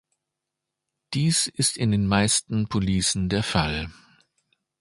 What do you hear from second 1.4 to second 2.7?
ist in den meisten